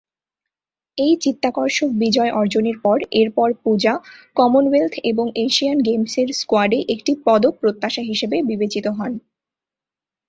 [0.97, 3.93] এই চিত্তাকর্ষক বিজয় অর্জনের পর, এরপর, পূজা,
[4.35, 9.11] কমনওয়েলথ এবং এশিয়ান গেমসের স্কোয়াডে একটি পদক প্রত্যাশা হিসেবে বিবেচিত হন।